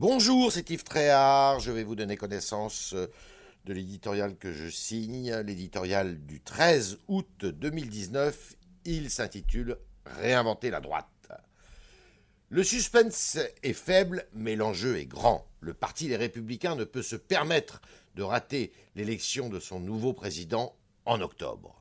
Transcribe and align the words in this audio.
Bonjour, 0.00 0.50
c'est 0.50 0.70
Yves 0.70 0.82
Tréhard. 0.82 1.60
Je 1.60 1.70
vais 1.70 1.84
vous 1.84 1.94
donner 1.94 2.16
connaissance 2.16 2.94
euh, 2.94 3.08
de 3.66 3.74
l'éditorial 3.74 4.34
que 4.38 4.50
je 4.50 4.70
signe, 4.70 5.30
l'éditorial 5.44 6.24
du 6.24 6.40
13 6.40 7.00
août 7.08 7.44
2019. 7.44 8.54
Il 8.86 9.10
s'intitule 9.10 9.76
Réinventer 10.06 10.70
la 10.70 10.80
droite. 10.80 11.28
Le 12.48 12.64
suspense 12.64 13.36
est 13.62 13.74
faible, 13.74 14.26
mais 14.32 14.56
l'enjeu 14.56 14.96
est 14.96 15.04
grand. 15.04 15.46
Le 15.60 15.74
Parti 15.74 16.08
des 16.08 16.16
Républicains 16.16 16.76
ne 16.76 16.84
peut 16.84 17.02
se 17.02 17.16
permettre 17.16 17.82
de 18.14 18.22
rater 18.22 18.72
l'élection 18.94 19.50
de 19.50 19.60
son 19.60 19.80
nouveau 19.80 20.14
président 20.14 20.74
en 21.04 21.20
octobre. 21.20 21.79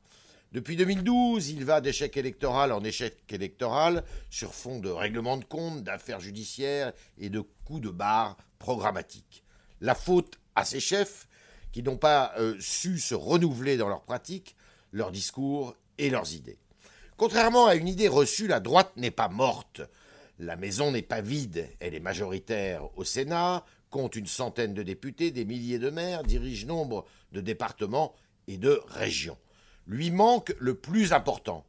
Depuis 0.51 0.75
2012, 0.75 1.49
il 1.49 1.63
va 1.63 1.79
d'échec 1.79 2.17
électoral 2.17 2.71
en 2.71 2.83
échec 2.83 3.21
électoral 3.29 4.03
sur 4.31 4.55
fond 4.55 4.79
de 4.79 4.89
règlement 4.89 5.37
de 5.37 5.45
compte, 5.45 5.83
d'affaires 5.83 6.19
judiciaires 6.19 6.91
et 7.19 7.29
de 7.29 7.43
coups 7.65 7.81
de 7.81 7.89
barre 7.89 8.35
programmatiques. 8.57 9.43
La 9.79 9.93
faute 9.93 10.39
à 10.55 10.65
ses 10.65 10.79
chefs 10.79 11.27
qui 11.71 11.83
n'ont 11.83 11.97
pas 11.97 12.33
euh, 12.39 12.55
su 12.59 12.97
se 12.97 13.13
renouveler 13.13 13.77
dans 13.77 13.89
leurs 13.89 14.01
pratiques, 14.01 14.55
leurs 14.91 15.11
discours 15.11 15.75
et 15.99 16.09
leurs 16.09 16.33
idées. 16.33 16.57
Contrairement 17.15 17.67
à 17.67 17.75
une 17.75 17.87
idée 17.87 18.07
reçue, 18.07 18.47
la 18.47 18.59
droite 18.59 18.93
n'est 18.97 19.11
pas 19.11 19.29
morte. 19.29 19.81
La 20.39 20.55
maison 20.55 20.91
n'est 20.91 21.03
pas 21.03 21.21
vide, 21.21 21.69
elle 21.79 21.93
est 21.93 21.99
majoritaire 21.99 22.89
au 22.97 23.03
Sénat, 23.03 23.63
compte 23.91 24.15
une 24.15 24.25
centaine 24.25 24.73
de 24.73 24.81
députés, 24.81 25.29
des 25.29 25.45
milliers 25.45 25.77
de 25.77 25.91
maires, 25.91 26.23
dirige 26.23 26.65
nombre 26.65 27.05
de 27.33 27.41
départements 27.41 28.15
et 28.47 28.57
de 28.57 28.81
régions 28.87 29.37
lui 29.89 30.11
manque 30.11 30.55
le 30.59 30.75
plus 30.75 31.13
important, 31.13 31.65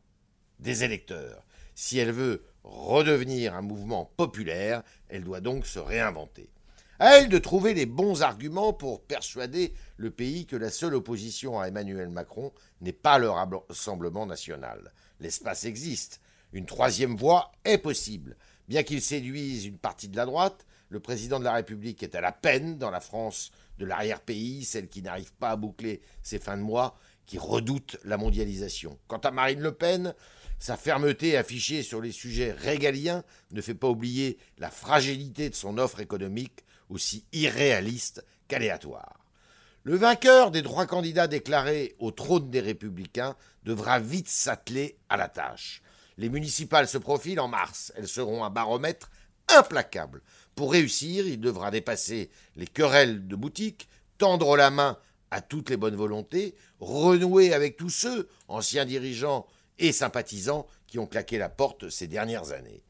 des 0.58 0.84
électeurs. 0.84 1.42
Si 1.74 1.98
elle 1.98 2.12
veut 2.12 2.44
redevenir 2.62 3.54
un 3.54 3.62
mouvement 3.62 4.12
populaire, 4.18 4.82
elle 5.08 5.24
doit 5.24 5.40
donc 5.40 5.66
se 5.66 5.78
réinventer. 5.78 6.50
À 6.98 7.16
elle 7.16 7.30
de 7.30 7.38
trouver 7.38 7.72
les 7.72 7.86
bons 7.86 8.20
arguments 8.20 8.74
pour 8.74 9.02
persuader 9.02 9.72
le 9.96 10.10
pays 10.10 10.44
que 10.44 10.56
la 10.56 10.68
seule 10.68 10.94
opposition 10.94 11.58
à 11.58 11.68
Emmanuel 11.68 12.10
Macron 12.10 12.52
n'est 12.82 12.92
pas 12.92 13.18
le 13.18 13.30
rassemblement 13.30 14.26
national. 14.26 14.92
L'espace 15.18 15.64
existe. 15.64 16.20
Une 16.52 16.66
troisième 16.66 17.16
voie 17.16 17.52
est 17.64 17.78
possible. 17.78 18.36
Bien 18.68 18.82
qu'il 18.82 19.00
séduise 19.00 19.64
une 19.64 19.78
partie 19.78 20.08
de 20.08 20.16
la 20.16 20.26
droite, 20.26 20.66
le 20.90 21.00
président 21.00 21.38
de 21.38 21.44
la 21.44 21.54
République 21.54 22.02
est 22.02 22.14
à 22.14 22.20
la 22.20 22.32
peine 22.32 22.76
dans 22.76 22.90
la 22.90 23.00
France 23.00 23.50
de 23.78 23.86
l'arrière-pays, 23.86 24.64
celle 24.66 24.88
qui 24.88 25.00
n'arrive 25.00 25.32
pas 25.32 25.52
à 25.52 25.56
boucler 25.56 26.02
ses 26.22 26.38
fins 26.38 26.58
de 26.58 26.62
mois, 26.62 26.98
redoute 27.38 27.98
la 28.04 28.16
mondialisation. 28.16 28.98
Quant 29.08 29.18
à 29.18 29.30
Marine 29.30 29.60
Le 29.60 29.72
Pen, 29.72 30.14
sa 30.58 30.76
fermeté 30.76 31.36
affichée 31.36 31.82
sur 31.82 32.00
les 32.00 32.12
sujets 32.12 32.52
régaliens 32.52 33.24
ne 33.50 33.60
fait 33.60 33.74
pas 33.74 33.88
oublier 33.88 34.38
la 34.58 34.70
fragilité 34.70 35.48
de 35.48 35.54
son 35.54 35.78
offre 35.78 36.00
économique, 36.00 36.64
aussi 36.88 37.24
irréaliste 37.32 38.24
qu'aléatoire. 38.48 39.20
Le 39.82 39.96
vainqueur 39.96 40.50
des 40.50 40.62
trois 40.62 40.84
candidats 40.84 41.28
déclarés 41.28 41.96
au 41.98 42.10
trône 42.10 42.50
des 42.50 42.60
républicains 42.60 43.36
devra 43.64 43.98
vite 43.98 44.28
s'atteler 44.28 44.98
à 45.08 45.16
la 45.16 45.28
tâche. 45.28 45.82
Les 46.18 46.28
municipales 46.28 46.88
se 46.88 46.98
profilent 46.98 47.40
en 47.40 47.48
mars. 47.48 47.92
Elles 47.96 48.08
seront 48.08 48.44
un 48.44 48.50
baromètre 48.50 49.10
implacable. 49.48 50.20
Pour 50.54 50.72
réussir, 50.72 51.26
il 51.26 51.40
devra 51.40 51.70
dépasser 51.70 52.30
les 52.56 52.66
querelles 52.66 53.26
de 53.26 53.36
boutique, 53.36 53.88
tendre 54.18 54.54
la 54.58 54.70
main 54.70 54.98
à 55.30 55.40
toutes 55.40 55.70
les 55.70 55.76
bonnes 55.76 55.96
volontés, 55.96 56.54
renouer 56.80 57.52
avec 57.52 57.76
tous 57.76 57.90
ceux, 57.90 58.28
anciens 58.48 58.84
dirigeants 58.84 59.46
et 59.78 59.92
sympathisants, 59.92 60.66
qui 60.86 60.98
ont 60.98 61.06
claqué 61.06 61.38
la 61.38 61.48
porte 61.48 61.88
ces 61.88 62.06
dernières 62.06 62.52
années. 62.52 62.82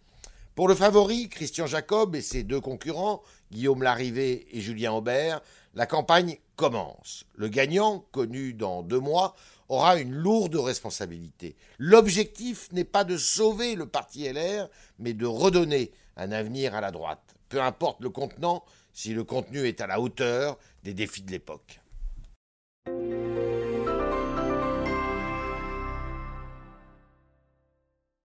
Pour 0.54 0.68
le 0.68 0.74
favori, 0.74 1.28
Christian 1.28 1.66
Jacob 1.66 2.16
et 2.16 2.22
ses 2.22 2.42
deux 2.42 2.60
concurrents, 2.60 3.22
Guillaume 3.52 3.82
Larrivé 3.82 4.46
et 4.52 4.60
Julien 4.60 4.92
Aubert, 4.92 5.40
la 5.74 5.86
campagne 5.86 6.38
commence. 6.56 7.24
Le 7.36 7.48
gagnant, 7.48 8.04
connu 8.10 8.52
dans 8.54 8.82
deux 8.82 8.98
mois, 8.98 9.36
aura 9.68 9.98
une 9.98 10.12
lourde 10.12 10.56
responsabilité. 10.56 11.56
L'objectif 11.78 12.70
n'est 12.72 12.84
pas 12.84 13.04
de 13.04 13.16
sauver 13.16 13.76
le 13.76 13.86
parti 13.86 14.30
LR, 14.30 14.68
mais 14.98 15.14
de 15.14 15.26
redonner 15.26 15.92
un 16.16 16.32
avenir 16.32 16.74
à 16.74 16.80
la 16.80 16.90
droite. 16.90 17.34
Peu 17.48 17.62
importe 17.62 18.00
le 18.00 18.10
contenant, 18.10 18.64
si 18.92 19.14
le 19.14 19.24
contenu 19.24 19.66
est 19.66 19.80
à 19.80 19.86
la 19.86 20.00
hauteur 20.00 20.58
des 20.82 20.94
défis 20.94 21.22
de 21.22 21.30
l'époque. 21.30 21.80